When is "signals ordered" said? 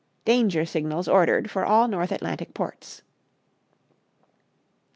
0.65-1.51